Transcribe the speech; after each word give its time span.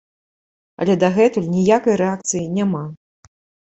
Але 0.85 0.95
дагэтуль 1.03 1.51
ніякай 1.57 1.95
рэакцыі 2.05 2.49
няма. 2.59 2.83